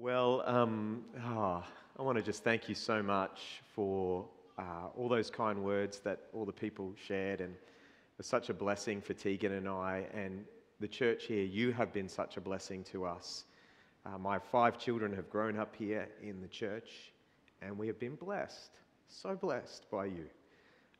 [0.00, 1.64] Well, um, oh,
[1.98, 4.24] I want to just thank you so much for
[4.56, 8.54] uh, all those kind words that all the people shared, and it was such a
[8.54, 10.44] blessing for Tegan and I, and
[10.78, 11.42] the church here.
[11.42, 13.46] You have been such a blessing to us.
[14.06, 17.12] Uh, my five children have grown up here in the church,
[17.60, 18.78] and we have been blessed,
[19.08, 20.26] so blessed by you.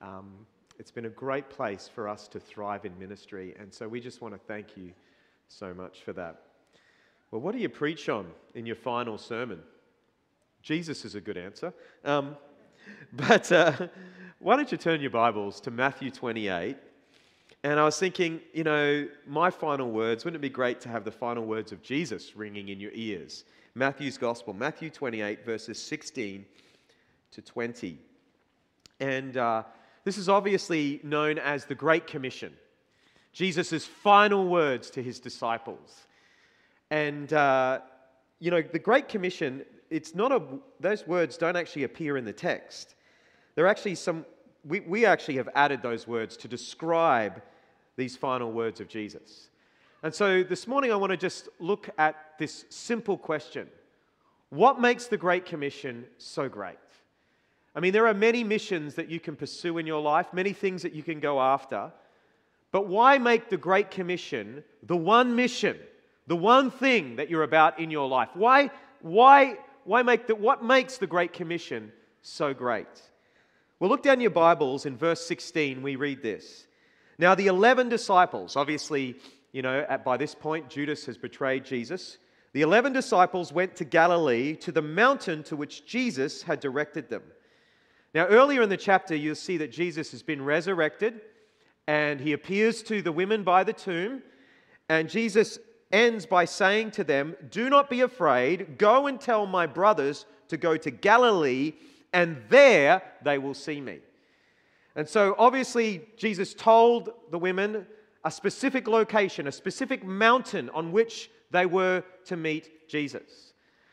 [0.02, 0.44] Um,
[0.80, 4.20] it's been a great place for us to thrive in ministry, and so we just
[4.20, 4.90] want to thank you
[5.46, 6.47] so much for that.
[7.30, 9.60] Well, what do you preach on in your final sermon?
[10.62, 11.74] Jesus is a good answer.
[12.04, 12.36] Um,
[13.12, 13.88] but uh,
[14.38, 16.76] why don't you turn your Bibles to Matthew 28?
[17.64, 21.04] And I was thinking, you know, my final words, wouldn't it be great to have
[21.04, 23.44] the final words of Jesus ringing in your ears?
[23.74, 26.46] Matthew's Gospel, Matthew 28, verses 16
[27.32, 27.98] to 20.
[29.00, 29.64] And uh,
[30.04, 32.54] this is obviously known as the Great Commission,
[33.32, 36.06] Jesus' final words to his disciples.
[36.90, 37.80] And, uh,
[38.38, 40.42] you know, the Great Commission, it's not a,
[40.80, 42.94] those words don't actually appear in the text.
[43.54, 44.24] There are actually some,
[44.64, 47.42] we, we actually have added those words to describe
[47.96, 49.50] these final words of Jesus.
[50.02, 53.68] And so this morning I want to just look at this simple question
[54.50, 56.78] What makes the Great Commission so great?
[57.74, 60.82] I mean, there are many missions that you can pursue in your life, many things
[60.82, 61.92] that you can go after.
[62.70, 65.78] But why make the Great Commission the one mission
[66.28, 68.28] the one thing that you're about in your life.
[68.34, 72.86] Why, why, why make the, what makes the Great Commission so great?
[73.80, 76.66] Well, look down your Bibles in verse 16, we read this.
[77.18, 79.16] Now, the 11 disciples, obviously,
[79.52, 82.18] you know, at, by this point, Judas has betrayed Jesus.
[82.52, 87.22] The 11 disciples went to Galilee to the mountain to which Jesus had directed them.
[88.14, 91.22] Now, earlier in the chapter, you'll see that Jesus has been resurrected
[91.86, 94.22] and he appears to the women by the tomb.
[94.90, 95.58] And Jesus
[95.90, 98.78] ends by saying to them, Do not be afraid.
[98.78, 101.74] Go and tell my brothers to go to Galilee,
[102.12, 103.98] and there they will see me.
[104.96, 107.86] And so, obviously, Jesus told the women
[108.24, 113.52] a specific location, a specific mountain on which they were to meet Jesus.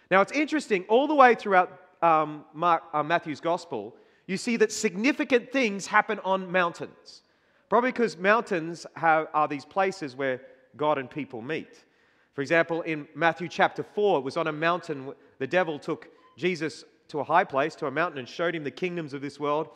[0.10, 3.96] Now, it's interesting, all the way throughout um, Mark, uh, Matthew's gospel,
[4.28, 7.22] you see that significant things happen on mountains.
[7.70, 10.42] Probably because mountains have, are these places where
[10.78, 11.84] God and people meet.
[12.34, 15.14] For example, in Matthew chapter 4, it was on a mountain.
[15.40, 18.72] The devil took Jesus to a high place, to a mountain, and showed him the
[18.72, 19.70] kingdoms of this world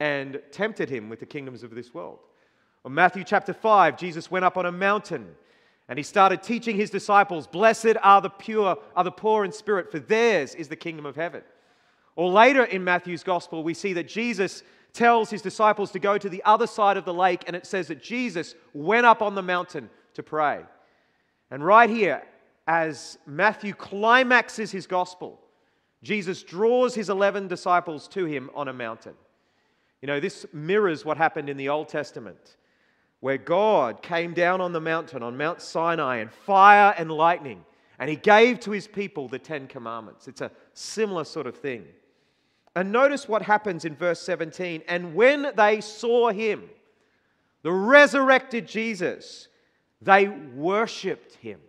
[0.00, 2.18] and tempted him with the kingdoms of this world.
[2.84, 5.34] In Matthew chapter 5, Jesus went up on a mountain
[5.88, 9.90] and he started teaching his disciples, Blessed are the pure, are the poor in spirit,
[9.90, 11.42] for theirs is the kingdom of heaven.
[12.16, 14.62] Or later in Matthew's gospel, we see that Jesus
[14.92, 17.88] tells his disciples to go to the other side of the lake, and it says
[17.88, 20.60] that Jesus went up on the mountain to pray.
[21.50, 22.22] And right here,
[22.66, 25.40] as Matthew climaxes his gospel,
[26.02, 29.14] Jesus draws his 11 disciples to him on a mountain.
[30.02, 32.56] You know, this mirrors what happened in the Old Testament,
[33.20, 37.64] where God came down on the mountain, on Mount Sinai, in fire and lightning,
[37.98, 40.28] and he gave to his people the Ten Commandments.
[40.28, 41.86] It's a similar sort of thing.
[42.74, 44.82] And notice what happens in verse 17.
[44.86, 46.64] And when they saw him,
[47.62, 49.48] the resurrected Jesus,
[50.06, 51.60] they worshiped him.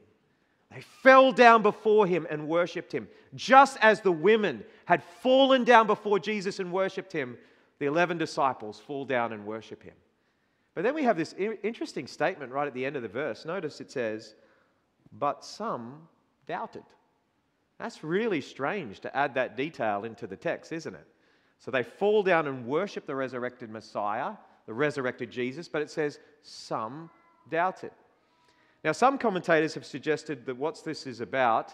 [0.72, 3.08] They fell down before him and worshiped him.
[3.34, 7.36] Just as the women had fallen down before Jesus and worshiped him,
[7.80, 9.96] the 11 disciples fall down and worship him.
[10.76, 13.44] But then we have this interesting statement right at the end of the verse.
[13.44, 14.36] Notice it says,
[15.18, 16.08] But some
[16.46, 16.84] doubted.
[17.80, 21.08] That's really strange to add that detail into the text, isn't it?
[21.58, 24.34] So they fall down and worship the resurrected Messiah,
[24.68, 27.10] the resurrected Jesus, but it says some
[27.50, 27.92] doubted.
[28.84, 31.74] Now, some commentators have suggested that what this is about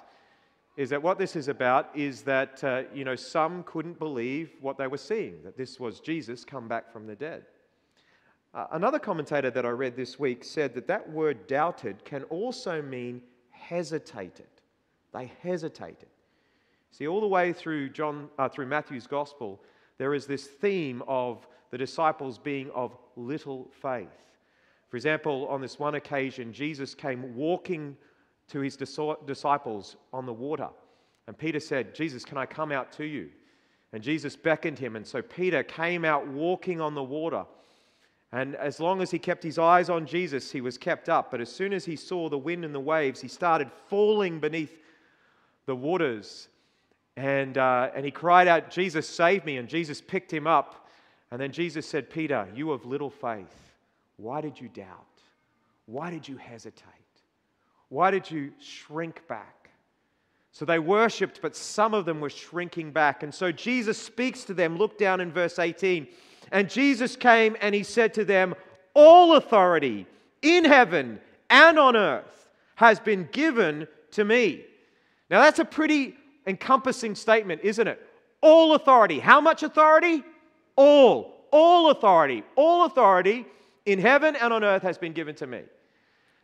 [0.75, 4.78] is that what this is about is that, uh, you know, some couldn't believe what
[4.78, 7.44] they were seeing, that this was Jesus come back from the dead.
[8.56, 12.81] Uh, another commentator that I read this week said that that word doubted can also
[12.81, 13.22] mean
[13.52, 14.47] hesitated.
[15.13, 16.09] They hesitated.
[16.92, 19.62] See, all the way through, John, uh, through Matthew's gospel,
[19.98, 24.24] there is this theme of the disciples being of little faith.
[24.94, 27.98] For example, on this one occasion, Jesus came walking
[28.48, 30.69] to his disciples on the water.
[31.25, 33.31] And Peter said, Jesus, can I come out to you?
[33.92, 34.95] And Jesus beckoned him.
[34.95, 37.44] And so Peter came out walking on the water.
[38.34, 41.31] And as long as he kept his eyes on Jesus, he was kept up.
[41.31, 44.78] But as soon as he saw the wind and the waves, he started falling beneath
[45.66, 46.50] the waters.
[47.18, 49.57] And, uh, and he cried out, Jesus, save me.
[49.57, 50.88] And Jesus picked him up.
[51.31, 53.73] And then Jesus said, Peter, you of little faith.
[54.18, 55.06] Why did you doubt?
[55.86, 56.88] Why did you hesitate?
[57.89, 59.69] Why did you shrink back?
[60.51, 63.24] So they worshipped, but some of them were shrinking back.
[63.24, 64.77] And so Jesus speaks to them.
[64.77, 66.07] Look down in verse 18.
[66.51, 68.54] And Jesus came and he said to them,
[68.94, 70.06] All authority
[70.44, 71.19] in heaven
[71.50, 74.63] and on earth has been given to me.
[75.30, 76.15] Now that's a pretty
[76.45, 78.00] encompassing statement, isn't it?
[78.42, 79.19] All authority.
[79.19, 80.24] How much authority?
[80.75, 81.48] All.
[81.51, 82.44] All authority.
[82.56, 83.45] All authority
[83.85, 85.62] in heaven and on earth has been given to me.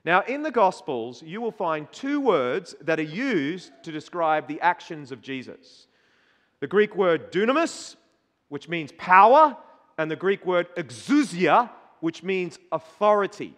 [0.05, 4.61] Now, in the Gospels, you will find two words that are used to describe the
[4.61, 5.87] actions of Jesus
[6.61, 7.95] the Greek word dunamis,
[8.49, 9.55] which means power,
[9.97, 11.69] and the Greek word exousia,
[12.01, 13.53] which means authority.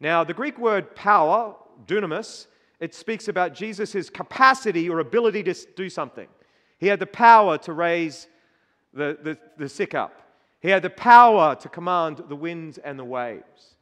[0.00, 1.56] Now, the Greek word power,
[1.86, 2.46] dunamis,
[2.80, 6.28] it speaks about Jesus' capacity or ability to do something.
[6.78, 8.28] He had the power to raise
[8.94, 10.12] the, the, the sick up,
[10.60, 13.76] he had the power to command the winds and the waves.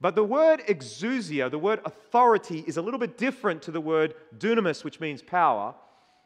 [0.00, 4.14] But the word exousia, the word authority, is a little bit different to the word
[4.38, 5.74] dunamis, which means power.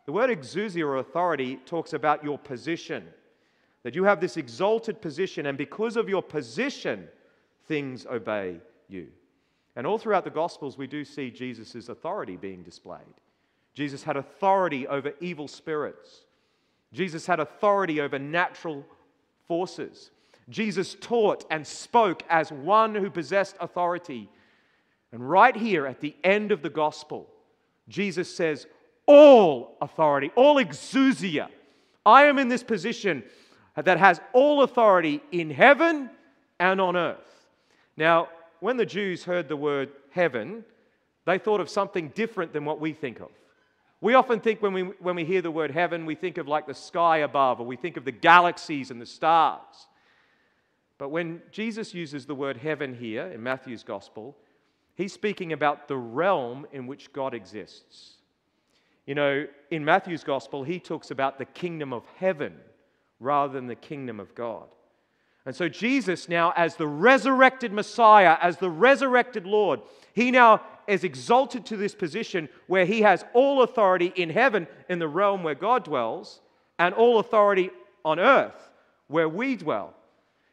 [0.07, 3.07] The word exousia or authority talks about your position,
[3.83, 7.09] that you have this exalted position, and because of your position,
[7.67, 9.09] things obey you.
[9.77, 13.03] And all throughout the Gospels, we do see Jesus' authority being displayed.
[13.75, 16.25] Jesus had authority over evil spirits,
[16.93, 18.85] Jesus had authority over natural
[19.49, 20.11] forces.
[20.49, 24.29] Jesus taught and spoke as one who possessed authority.
[25.13, 27.29] And right here at the end of the gospel,
[27.89, 28.67] Jesus says,
[29.07, 31.49] All authority, all exousia.
[32.07, 33.25] I am in this position
[33.75, 36.11] that has all authority in heaven
[36.59, 37.47] and on earth.
[37.97, 38.29] Now,
[38.61, 40.65] when the Jews heard the word heaven,
[41.27, 43.31] they thought of something different than what we think of.
[44.01, 46.67] We often think when we, when we hear the word heaven, we think of like
[46.67, 49.89] the sky above, or we think of the galaxies and the stars.
[50.99, 54.37] But when Jesus uses the word heaven here in Matthew's gospel,
[54.95, 58.15] he's speaking about the realm in which God exists.
[59.07, 62.55] You know, in Matthew's gospel, he talks about the kingdom of heaven
[63.21, 64.69] rather than the kingdom of God.
[65.49, 69.81] And so, Jesus, now as the resurrected Messiah, as the resurrected Lord,
[70.13, 74.99] he now is exalted to this position where he has all authority in heaven, in
[74.99, 76.43] the realm where God dwells,
[76.79, 77.71] and all authority
[78.05, 78.69] on earth
[79.07, 79.95] where we dwell.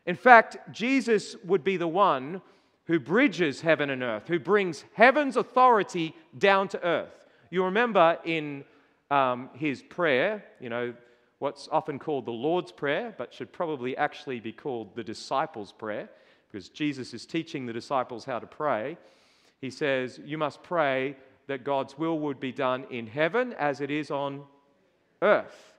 [0.05, 2.41] In fact, Jesus would be the one
[2.85, 7.25] who bridges heaven and earth, who brings heaven's authority down to earth.
[7.49, 8.63] You remember in
[9.11, 10.93] um, his prayer, you know,
[11.39, 16.09] what's often called the Lord's Prayer, but should probably actually be called the disciples' prayer,
[16.49, 18.97] because Jesus is teaching the disciples how to pray.
[19.59, 21.15] He says, You must pray
[21.47, 24.43] that God's will would be done in heaven as it is on
[25.21, 25.73] earth.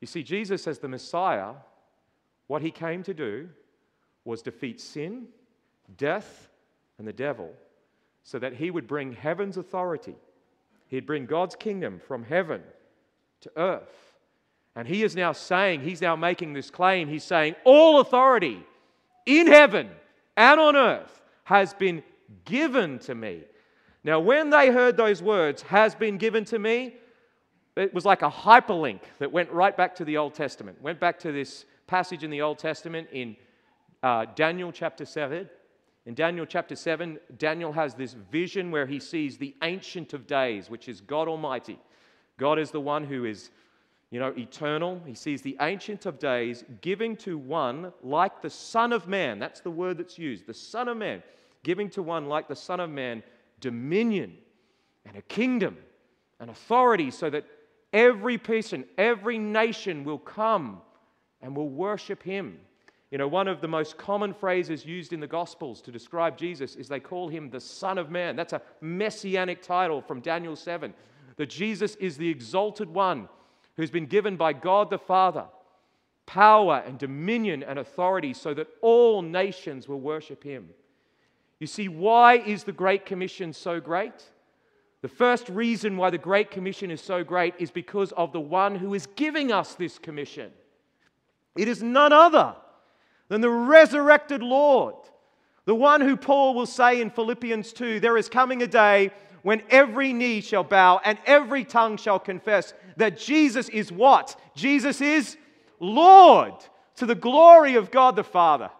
[0.00, 1.54] You see, Jesus, as the Messiah,
[2.46, 3.48] what he came to do
[4.24, 5.26] was defeat sin,
[5.96, 6.48] death,
[6.98, 7.52] and the devil
[8.22, 10.16] so that he would bring heaven's authority.
[10.88, 12.62] He'd bring God's kingdom from heaven
[13.42, 14.15] to earth.
[14.76, 17.08] And he is now saying, he's now making this claim.
[17.08, 18.64] He's saying, All authority
[19.24, 19.88] in heaven
[20.36, 22.02] and on earth has been
[22.44, 23.40] given to me.
[24.04, 26.94] Now, when they heard those words, has been given to me,
[27.76, 31.18] it was like a hyperlink that went right back to the Old Testament, went back
[31.20, 33.36] to this passage in the Old Testament in
[34.02, 35.48] uh, Daniel chapter 7.
[36.06, 40.70] In Daniel chapter 7, Daniel has this vision where he sees the Ancient of Days,
[40.70, 41.78] which is God Almighty.
[42.38, 43.50] God is the one who is,
[44.10, 45.00] you know, eternal.
[45.04, 49.38] He sees the Ancient of Days giving to one like the Son of Man.
[49.38, 51.22] That's the word that's used, the Son of Man.
[51.64, 53.22] Giving to one like the Son of Man
[53.60, 54.36] dominion
[55.04, 55.76] and a kingdom
[56.38, 57.44] and authority so that
[57.92, 60.80] every person, every nation will come
[61.40, 62.58] and will worship him.
[63.10, 66.74] You know, one of the most common phrases used in the Gospels to describe Jesus
[66.74, 68.36] is they call him the Son of Man.
[68.36, 70.92] That's a messianic title from Daniel 7.
[71.36, 73.28] That Jesus is the exalted one
[73.76, 75.46] who's been given by God the Father
[76.26, 80.68] power and dominion and authority so that all nations will worship him.
[81.60, 84.24] You see, why is the Great Commission so great?
[85.02, 88.74] The first reason why the Great Commission is so great is because of the one
[88.74, 90.50] who is giving us this commission.
[91.56, 92.56] It is none other
[93.28, 94.96] than the resurrected Lord,
[95.64, 99.10] the one who Paul will say in Philippians 2 there is coming a day
[99.46, 104.34] when every knee shall bow and every tongue shall confess that Jesus is what?
[104.56, 105.36] Jesus is
[105.78, 106.52] Lord
[106.96, 108.70] to the glory of God the Father.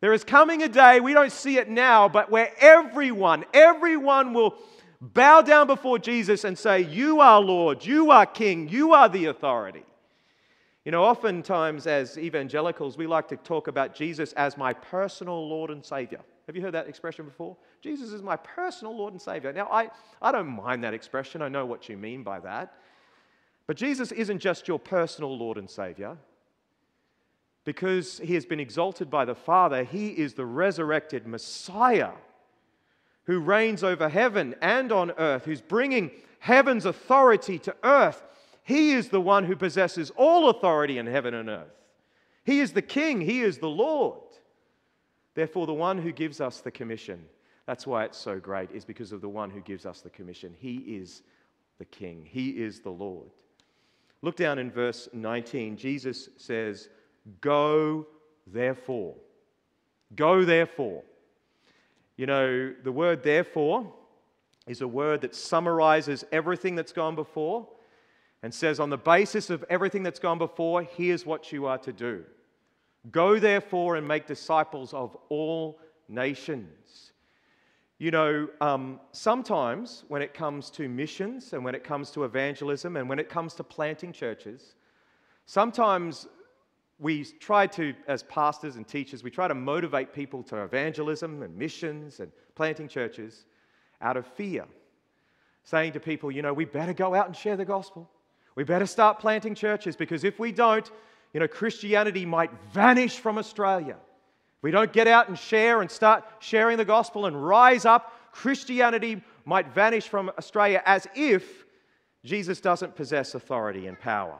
[0.00, 4.54] There is coming a day, we don't see it now, but where everyone, everyone will
[5.00, 9.24] bow down before Jesus and say, You are Lord, you are King, you are the
[9.24, 9.82] authority.
[10.84, 15.72] You know, oftentimes as evangelicals, we like to talk about Jesus as my personal Lord
[15.72, 16.20] and Savior.
[16.46, 17.56] Have you heard that expression before?
[17.80, 19.52] Jesus is my personal Lord and Savior.
[19.52, 21.40] Now, I, I don't mind that expression.
[21.40, 22.74] I know what you mean by that.
[23.66, 26.18] But Jesus isn't just your personal Lord and Savior.
[27.64, 32.12] Because he has been exalted by the Father, he is the resurrected Messiah
[33.24, 36.10] who reigns over heaven and on earth, who's bringing
[36.40, 38.22] heaven's authority to earth.
[38.62, 41.72] He is the one who possesses all authority in heaven and earth.
[42.44, 44.18] He is the King, He is the Lord.
[45.34, 47.24] Therefore, the one who gives us the commission,
[47.66, 50.54] that's why it's so great, is because of the one who gives us the commission.
[50.58, 51.22] He is
[51.78, 53.30] the King, He is the Lord.
[54.22, 55.76] Look down in verse 19.
[55.76, 56.88] Jesus says,
[57.40, 58.06] Go
[58.46, 59.14] therefore.
[60.14, 61.02] Go therefore.
[62.16, 63.92] You know, the word therefore
[64.66, 67.68] is a word that summarizes everything that's gone before
[68.42, 71.92] and says, on the basis of everything that's gone before, here's what you are to
[71.92, 72.24] do.
[73.10, 77.12] Go therefore and make disciples of all nations.
[77.98, 82.96] You know, um, sometimes when it comes to missions and when it comes to evangelism
[82.96, 84.74] and when it comes to planting churches,
[85.46, 86.26] sometimes
[86.98, 91.56] we try to, as pastors and teachers, we try to motivate people to evangelism and
[91.56, 93.44] missions and planting churches
[94.00, 94.64] out of fear,
[95.64, 98.08] saying to people, you know, we better go out and share the gospel.
[98.54, 100.90] We better start planting churches because if we don't,
[101.34, 103.96] you know, Christianity might vanish from Australia.
[104.62, 109.22] We don't get out and share and start sharing the gospel and rise up, Christianity
[109.44, 111.64] might vanish from Australia as if
[112.24, 114.38] Jesus doesn't possess authority and power.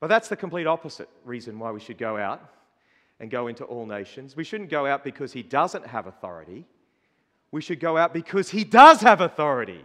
[0.00, 2.42] But that's the complete opposite reason why we should go out
[3.20, 4.36] and go into all nations.
[4.36, 6.66] We shouldn't go out because he doesn't have authority.
[7.50, 9.84] We should go out because he does have authority.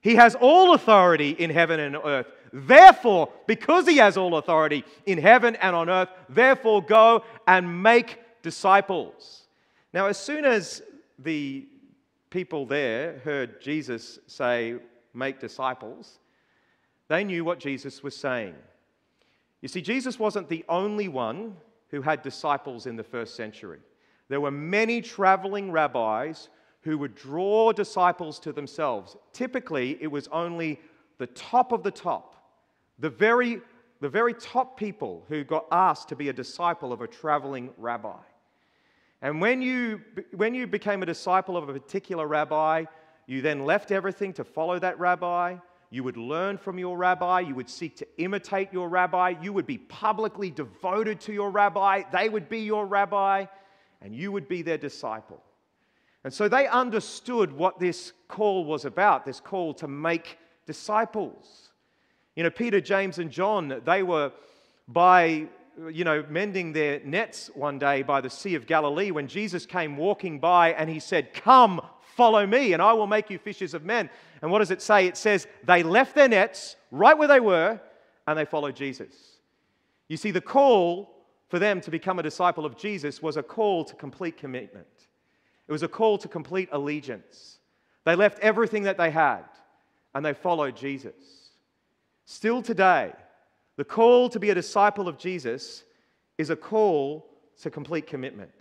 [0.00, 2.26] He has all authority in heaven and earth.
[2.52, 8.18] Therefore, because he has all authority in heaven and on earth, therefore go and make
[8.42, 9.44] disciples.
[9.94, 10.82] Now, as soon as
[11.18, 11.66] the
[12.30, 14.76] people there heard Jesus say,
[15.14, 16.18] make disciples,
[17.08, 18.54] they knew what Jesus was saying.
[19.60, 21.56] You see, Jesus wasn't the only one
[21.90, 23.78] who had disciples in the first century.
[24.28, 26.48] There were many traveling rabbis
[26.82, 29.16] who would draw disciples to themselves.
[29.32, 30.80] Typically, it was only
[31.18, 32.41] the top of the top,
[33.02, 33.60] the very,
[34.00, 38.20] the very top people who got asked to be a disciple of a traveling rabbi.
[39.20, 40.00] And when you,
[40.34, 42.84] when you became a disciple of a particular rabbi,
[43.26, 45.56] you then left everything to follow that rabbi.
[45.90, 47.40] You would learn from your rabbi.
[47.40, 49.34] You would seek to imitate your rabbi.
[49.42, 52.04] You would be publicly devoted to your rabbi.
[52.12, 53.46] They would be your rabbi,
[54.00, 55.42] and you would be their disciple.
[56.22, 61.71] And so they understood what this call was about this call to make disciples.
[62.36, 64.32] You know, Peter, James, and John, they were
[64.88, 65.46] by,
[65.90, 69.96] you know, mending their nets one day by the Sea of Galilee when Jesus came
[69.96, 71.80] walking by and he said, Come,
[72.16, 74.08] follow me, and I will make you fishers of men.
[74.40, 75.06] And what does it say?
[75.06, 77.80] It says they left their nets right where they were
[78.26, 79.14] and they followed Jesus.
[80.08, 81.12] You see, the call
[81.48, 84.86] for them to become a disciple of Jesus was a call to complete commitment,
[85.68, 87.58] it was a call to complete allegiance.
[88.04, 89.44] They left everything that they had
[90.14, 91.41] and they followed Jesus.
[92.32, 93.12] Still today,
[93.76, 95.84] the call to be a disciple of Jesus
[96.38, 97.26] is a call
[97.60, 98.54] to complete commitment.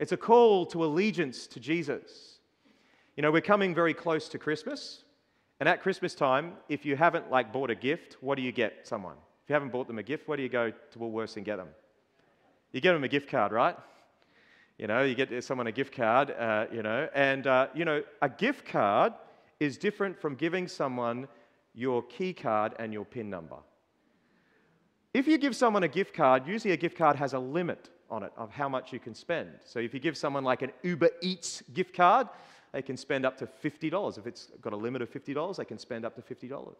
[0.00, 2.38] It's a call to allegiance to Jesus.
[3.14, 5.04] You know, we're coming very close to Christmas.
[5.60, 8.88] And at Christmas time, if you haven't like bought a gift, what do you get
[8.88, 9.16] someone?
[9.42, 11.56] If you haven't bought them a gift, where do you go to Woolworths and get
[11.56, 11.68] them?
[12.72, 13.76] You get them a gift card, right?
[14.78, 18.02] You know, you get someone a gift card, uh, you know, and, uh, you know,
[18.22, 19.12] a gift card
[19.60, 21.28] is different from giving someone
[21.74, 23.56] your key card and your PIN number.
[25.12, 28.22] If you give someone a gift card, usually a gift card has a limit on
[28.22, 29.48] it of how much you can spend.
[29.64, 32.28] So if you give someone like an Uber Eats gift card,
[32.72, 34.18] they can spend up to $50.
[34.18, 36.74] If it's got a limit of $50, they can spend up to $50.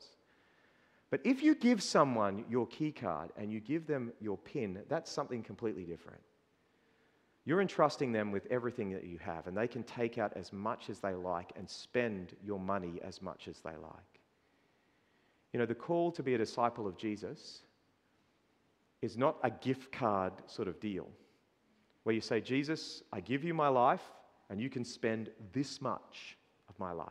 [1.11, 5.11] But if you give someone your key card and you give them your PIN, that's
[5.11, 6.21] something completely different.
[7.45, 10.91] You're entrusting them with everything that you have, and they can take out as much
[10.91, 14.14] as they like and spend your money as much as they like.
[15.55, 17.63] You know, the call to be a disciple of Jesus
[19.03, 21.07] is not a gift card sort of deal
[22.03, 24.03] where you say, Jesus, I give you my life,
[24.51, 26.37] and you can spend this much
[26.69, 27.09] of my life.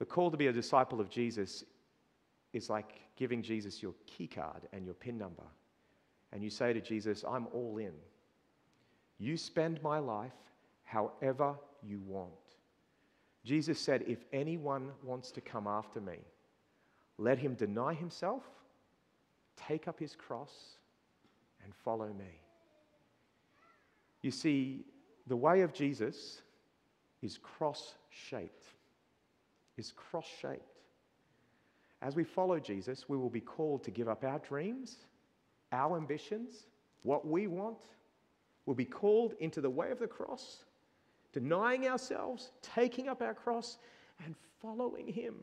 [0.00, 1.62] The call to be a disciple of Jesus
[2.52, 5.46] is like giving Jesus your key card and your PIN number.
[6.32, 7.92] And you say to Jesus, I'm all in.
[9.18, 10.32] You spend my life
[10.82, 12.32] however you want.
[13.44, 16.18] Jesus said, If anyone wants to come after me,
[17.20, 18.42] let him deny himself,
[19.54, 20.78] take up his cross,
[21.62, 22.40] and follow me.
[24.22, 24.86] You see,
[25.26, 26.40] the way of Jesus
[27.22, 28.64] is cross shaped.
[29.76, 30.78] Is cross shaped.
[32.00, 34.96] As we follow Jesus, we will be called to give up our dreams,
[35.72, 36.66] our ambitions,
[37.02, 37.82] what we want.
[38.64, 40.64] We'll be called into the way of the cross,
[41.32, 43.76] denying ourselves, taking up our cross,
[44.24, 45.34] and following Him.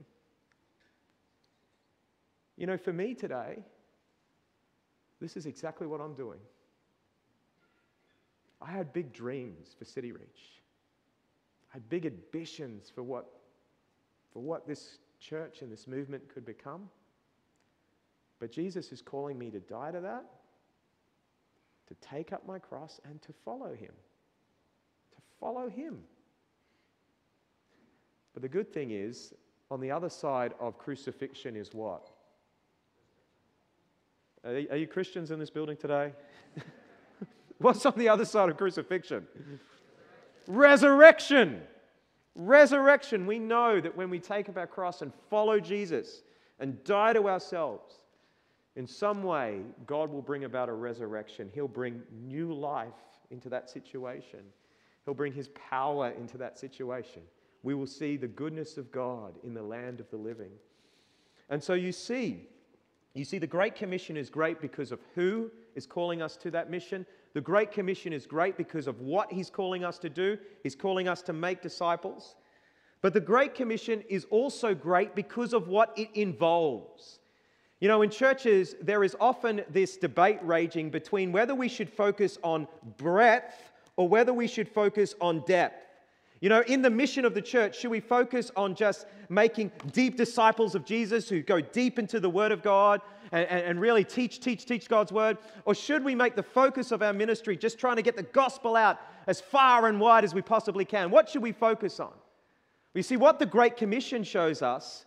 [2.57, 3.59] You know, for me today,
[5.21, 6.39] this is exactly what I'm doing.
[8.61, 10.61] I had big dreams for City Reach.
[11.69, 13.27] I had big ambitions for what,
[14.33, 16.89] for what this church and this movement could become.
[18.39, 20.25] But Jesus is calling me to die to that,
[21.87, 23.93] to take up my cross, and to follow Him.
[25.11, 25.99] To follow Him.
[28.33, 29.33] But the good thing is,
[29.69, 32.11] on the other side of crucifixion is what?
[34.47, 36.13] Are, are you Christians in this building today?
[37.57, 39.27] What's on the other side of crucifixion?
[40.47, 41.61] Resurrection.
[42.33, 43.27] Resurrection.
[43.27, 46.21] We know that when we take up our cross and follow Jesus
[46.59, 47.95] and die to ourselves,
[48.77, 51.49] in some way, God will bring about a resurrection.
[51.53, 52.93] He'll bring new life
[53.31, 54.39] into that situation.
[55.03, 57.23] He'll bring His power into that situation.
[57.63, 60.51] We will see the goodness of God in the land of the living.
[61.49, 62.47] And so you see,
[63.17, 66.69] you see, the Great Commission is great because of who is calling us to that
[66.69, 70.37] mission, the Great Commission is great because of what He's calling us to do.
[70.63, 72.35] He's calling us to make disciples.
[73.01, 77.19] But the Great Commission is also great because of what it involves.
[77.79, 82.39] You know, in churches, there is often this debate raging between whether we should focus
[82.43, 85.86] on breadth or whether we should focus on depth.
[86.39, 90.17] You know, in the mission of the church, should we focus on just making deep
[90.17, 93.01] disciples of Jesus who go deep into the Word of God
[93.31, 95.39] and, and, really teach, teach, teach God's Word?
[95.65, 98.75] Or should we make the focus of our ministry just trying to get the gospel
[98.75, 101.09] out as far and wide as we possibly can?
[101.09, 102.13] What should we focus on?
[102.93, 105.05] You see, what the Great Commission shows us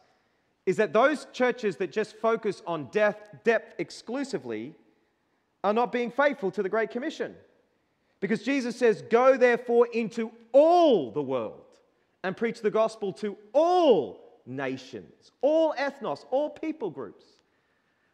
[0.66, 4.74] is that those churches that just focus on depth, depth exclusively
[5.62, 7.34] are not being faithful to the Great Commission.
[8.20, 11.64] Because Jesus says, Go therefore into all the world
[12.22, 17.24] and preach the gospel to all nations, all ethnos, all people groups.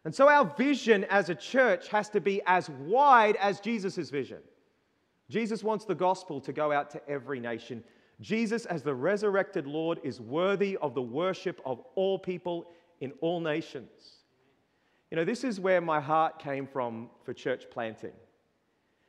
[0.05, 4.39] And so our vision as a church has to be as wide as Jesus' vision.
[5.29, 7.83] Jesus wants the gospel to go out to every nation.
[8.21, 13.41] Jesus, as the resurrected Lord, is worthy of the worship of all people in all
[13.41, 14.19] nations.
[15.11, 18.13] You know, this is where my heart came from for church planting.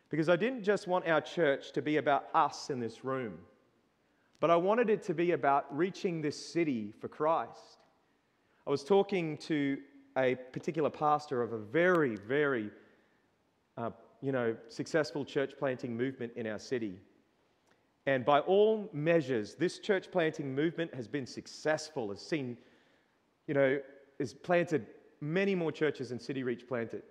[0.10, 3.38] Because I didn't just want our church to be about us in this room,
[4.39, 7.80] but I wanted it to be about reaching this city for Christ.
[8.65, 9.78] I was talking to
[10.17, 12.70] a particular pastor of a very, very,
[13.78, 13.91] uh,
[14.22, 17.00] you know, successful church planting movement in our city.
[18.06, 22.58] And by all measures, this church planting movement has been successful, has seen,
[23.48, 23.80] you know,
[24.20, 24.88] has planted
[25.20, 27.04] many more churches than City Reach planted.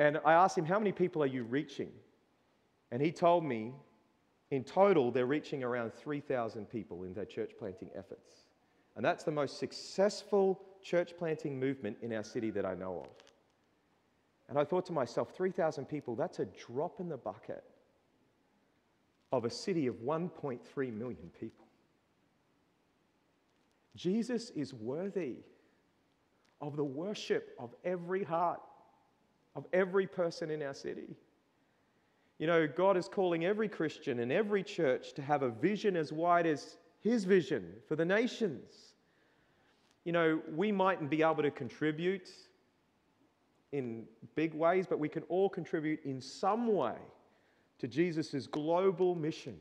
[0.00, 1.90] And I asked him, How many people are you reaching?
[2.90, 3.74] And he told me,
[4.50, 8.44] in total, they're reaching around 3,000 people in their church planting efforts.
[8.96, 13.10] And that's the most successful church planting movement in our city that I know of.
[14.48, 17.62] And I thought to myself, 3,000 people, that's a drop in the bucket
[19.32, 20.60] of a city of 1.3
[20.96, 21.66] million people.
[23.94, 25.36] Jesus is worthy
[26.62, 28.60] of the worship of every heart
[29.56, 31.16] of every person in our city.
[32.38, 36.12] You know, God is calling every Christian and every church to have a vision as
[36.12, 38.94] wide as His vision for the nations.
[40.04, 42.30] You know, we mightn't be able to contribute
[43.72, 46.96] in big ways, but we can all contribute in some way
[47.78, 49.56] to Jesus' global mission.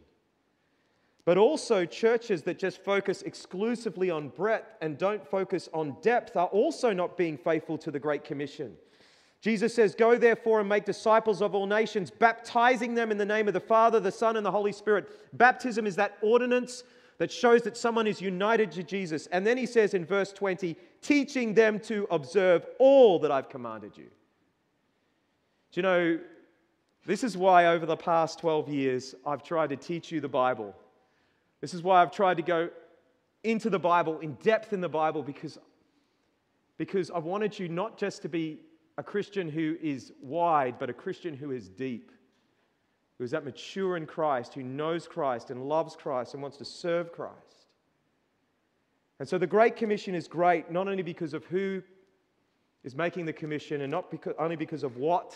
[1.25, 6.47] But also, churches that just focus exclusively on breadth and don't focus on depth are
[6.47, 8.75] also not being faithful to the Great Commission.
[9.41, 13.47] Jesus says, Go therefore and make disciples of all nations, baptizing them in the name
[13.47, 15.09] of the Father, the Son, and the Holy Spirit.
[15.37, 16.83] Baptism is that ordinance
[17.19, 19.27] that shows that someone is united to Jesus.
[19.27, 23.97] And then he says in verse 20, teaching them to observe all that I've commanded
[23.97, 24.07] you.
[25.71, 26.19] Do you know,
[27.05, 30.75] this is why over the past 12 years I've tried to teach you the Bible.
[31.61, 32.69] This is why I've tried to go
[33.43, 35.57] into the Bible, in depth in the Bible, because,
[36.77, 38.59] because I wanted you not just to be
[38.99, 42.11] a Christian who is wide, but a Christian who is deep,
[43.17, 46.65] who is that mature in Christ, who knows Christ and loves Christ and wants to
[46.65, 47.67] serve Christ.
[49.17, 51.81] And so the Great Commission is great not only because of who
[52.83, 55.33] is making the commission and not because, only because of what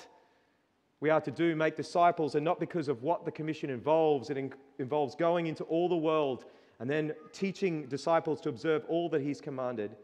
[0.99, 4.29] we are to do, make disciples, and not because of what the commission involves.
[4.29, 6.43] It in- involves going into all the world
[6.81, 9.95] and then teaching disciples to observe all that He's commanded.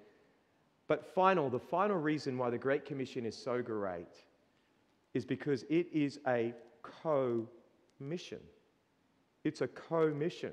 [0.90, 4.26] But final, the final reason why the Great Commission is so great
[5.14, 7.48] is because it is a co
[8.00, 8.40] mission.
[9.44, 10.52] It's a co mission.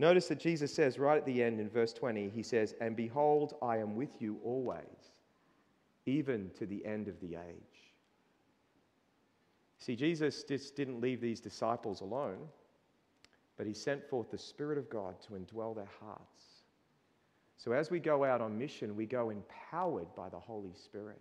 [0.00, 3.54] Notice that Jesus says right at the end in verse 20, He says, And behold,
[3.62, 5.12] I am with you always,
[6.04, 7.94] even to the end of the age.
[9.78, 12.38] See, Jesus just didn't leave these disciples alone,
[13.56, 16.51] but He sent forth the Spirit of God to indwell their hearts.
[17.62, 21.20] So as we go out on mission, we go empowered by the Holy Spirit.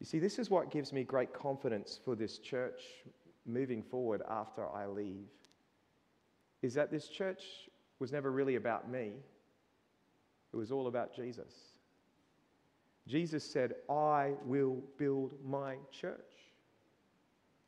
[0.00, 2.82] You see, this is what gives me great confidence for this church
[3.46, 5.30] moving forward after I leave.
[6.60, 7.42] Is that this church
[8.00, 9.12] was never really about me,
[10.52, 11.54] it was all about Jesus.
[13.08, 16.20] Jesus said, I will build my church.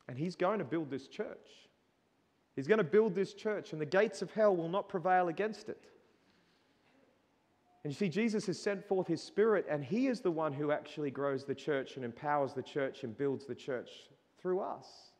[0.07, 1.69] And he's going to build this church.
[2.55, 5.69] He's going to build this church, and the gates of hell will not prevail against
[5.69, 5.81] it.
[7.83, 10.71] And you see, Jesus has sent forth his spirit, and he is the one who
[10.71, 13.89] actually grows the church and empowers the church and builds the church
[14.41, 15.11] through us.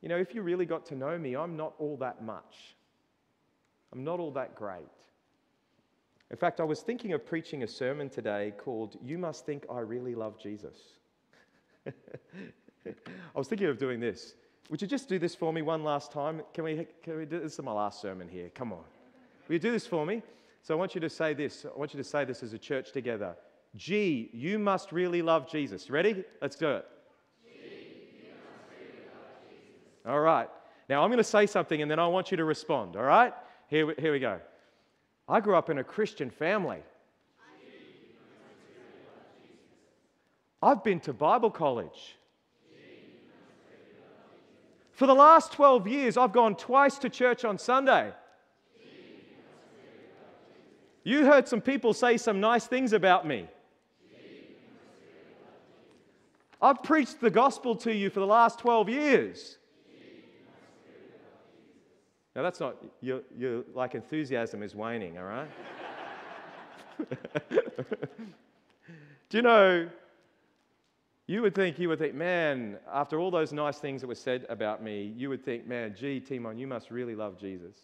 [0.00, 2.76] You know, if you really got to know me, I'm not all that much.
[3.92, 4.84] I'm not all that great.
[6.30, 9.80] In fact, I was thinking of preaching a sermon today called You Must Think I
[9.80, 10.76] Really Love Jesus.
[11.86, 11.92] I
[13.34, 14.34] was thinking of doing this.
[14.70, 16.42] Would you just do this for me one last time?
[16.52, 17.54] Can we, can we do this?
[17.54, 18.50] is my last sermon here.
[18.54, 18.84] Come on.
[19.48, 20.22] Will you do this for me?
[20.66, 21.64] So I want you to say this.
[21.64, 23.36] I want you to say this as a church together.
[23.76, 25.90] G, you must really love Jesus.
[25.90, 26.24] Ready?
[26.42, 26.88] Let's do it.
[30.04, 30.48] All right.
[30.88, 32.96] Now I'm going to say something and then I want you to respond.
[32.96, 33.32] All right?
[33.68, 34.40] Here, here we go.
[35.28, 36.82] I grew up in a Christian family.
[40.60, 42.16] I've been to Bible college.
[44.90, 48.12] For the last 12 years, I've gone twice to church on Sunday.
[51.06, 53.46] You heard some people say some nice things about me.
[56.60, 59.58] I've preached the gospel to you for the last 12 years.
[62.34, 65.48] Now, that's not, your, your like enthusiasm is waning, all right?
[69.28, 69.88] Do you know,
[71.28, 74.44] you would think, you would think, man, after all those nice things that were said
[74.48, 77.76] about me, you would think, man, gee, Timon, you must really love Jesus.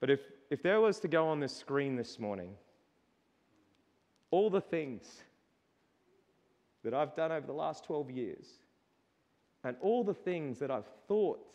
[0.00, 2.54] But if if there was to go on this screen this morning,
[4.32, 5.22] all the things
[6.82, 8.46] that I've done over the last 12 years,
[9.62, 11.46] and all the things that I've thought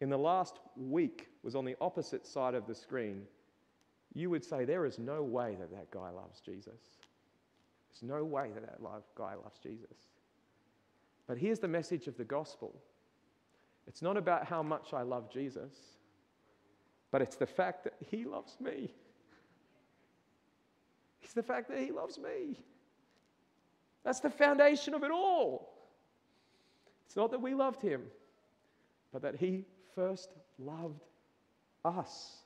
[0.00, 3.26] in the last week was on the opposite side of the screen,
[4.14, 6.80] you would say, There is no way that that guy loves Jesus.
[7.90, 10.08] There's no way that that guy loves Jesus.
[11.26, 12.74] But here's the message of the gospel
[13.86, 15.74] it's not about how much I love Jesus,
[17.10, 18.92] but it's the fact that He loves me.
[21.22, 22.58] It's the fact that He loves me.
[24.04, 25.72] That's the foundation of it all.
[27.06, 28.02] It's not that we loved Him,
[29.12, 31.00] but that He first loved
[31.84, 32.36] us.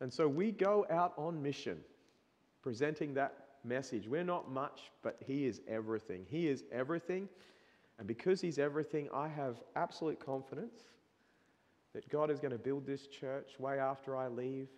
[0.00, 1.78] And so we go out on mission
[2.62, 4.08] presenting that message.
[4.08, 6.26] We're not much, but He is everything.
[6.28, 7.28] He is everything.
[7.98, 10.82] And because He's everything, I have absolute confidence
[11.96, 14.68] that God is going to build this church way after I leave.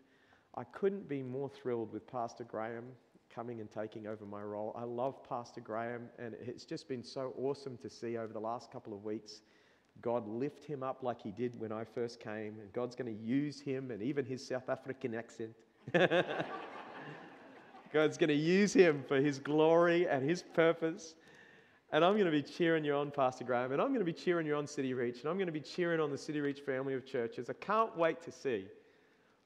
[0.54, 2.84] I couldn't be more thrilled with Pastor Graham
[3.28, 4.72] coming and taking over my role.
[4.78, 8.70] I love Pastor Graham, and it's just been so awesome to see over the last
[8.70, 9.40] couple of weeks
[10.00, 13.20] God lift him up like he did when I first came, and God's going to
[13.20, 15.56] use him and even his South African accent.
[17.92, 21.16] God's going to use him for his glory and his purpose.
[21.90, 24.12] And I'm going to be cheering you on, Pastor Graham, and I'm going to be
[24.12, 26.60] cheering you on City Reach, and I'm going to be cheering on the City Reach
[26.60, 27.48] family of churches.
[27.48, 28.66] I can't wait to see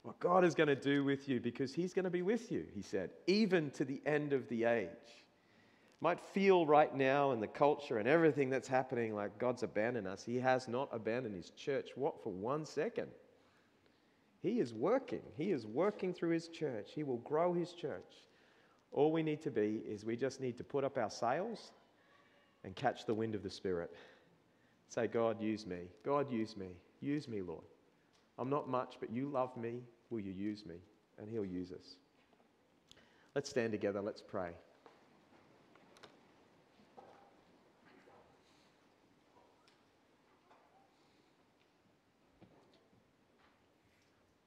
[0.02, 2.64] what God is going to do with you because He's going to be with you,
[2.74, 4.88] He said, even to the end of the age.
[6.00, 10.24] Might feel right now in the culture and everything that's happening like God's abandoned us.
[10.24, 11.90] He has not abandoned His church.
[11.94, 13.06] What, for one second?
[14.40, 15.22] He is working.
[15.36, 16.90] He is working through His church.
[16.92, 18.02] He will grow His church.
[18.90, 21.70] All we need to be is we just need to put up our sails
[22.64, 23.90] and catch the wind of the Spirit.
[24.88, 25.88] Say, God, use me.
[26.04, 26.68] God, use me.
[27.00, 27.64] Use me, Lord.
[28.38, 29.80] I'm not much, but you love me.
[30.10, 30.76] Will you use me?
[31.18, 31.96] And He'll use us.
[33.34, 34.00] Let's stand together.
[34.00, 34.50] Let's pray.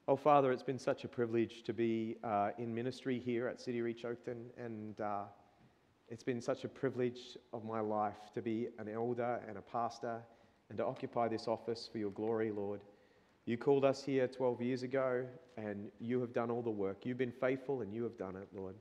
[0.07, 3.81] Oh, Father, it's been such a privilege to be uh, in ministry here at City
[3.81, 4.43] Reach Oakton.
[4.63, 5.23] And uh,
[6.07, 10.21] It's been such a privilege of my life to be an elder and a pastor
[10.69, 12.81] and to occupy this office for your glory, Lord.
[13.45, 15.25] You called us here 12 years ago,
[15.57, 17.05] and you have done all the work.
[17.05, 18.75] You've been faithful, and you have done it, Lord.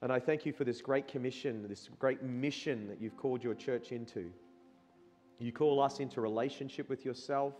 [0.00, 3.54] And I thank you for this great commission, this great mission that you've called your
[3.54, 4.30] church into.
[5.38, 7.54] You call us into relationship with yourself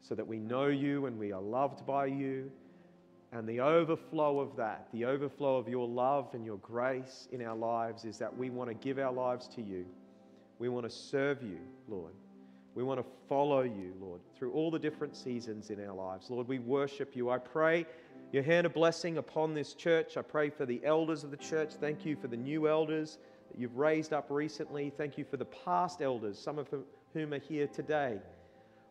[0.00, 2.50] so that we know you and we are loved by you.
[3.32, 7.56] And the overflow of that, the overflow of your love and your grace in our
[7.56, 9.84] lives, is that we want to give our lives to you.
[10.58, 11.58] We want to serve you,
[11.88, 12.12] Lord.
[12.74, 16.30] We want to follow you, Lord, through all the different seasons in our lives.
[16.30, 17.30] Lord, we worship you.
[17.30, 17.86] I pray
[18.32, 20.16] your hand of blessing upon this church.
[20.16, 21.74] I pray for the elders of the church.
[21.74, 23.18] Thank you for the new elders
[23.50, 24.90] that you've raised up recently.
[24.90, 26.68] Thank you for the past elders, some of
[27.12, 28.18] whom are here today.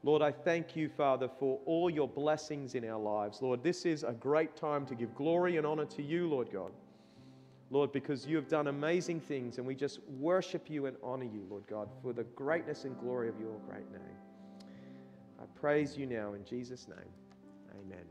[0.05, 3.41] Lord, I thank you, Father, for all your blessings in our lives.
[3.41, 6.71] Lord, this is a great time to give glory and honor to you, Lord God.
[7.71, 11.47] Lord, because you have done amazing things, and we just worship you and honor you,
[11.49, 14.19] Lord God, for the greatness and glory of your great name.
[15.41, 17.09] I praise you now in Jesus' name.
[17.71, 18.05] Amen.